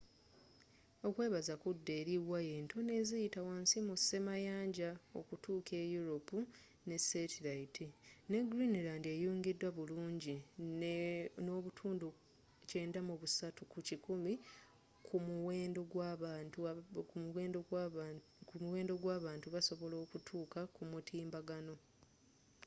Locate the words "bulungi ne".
9.77-10.95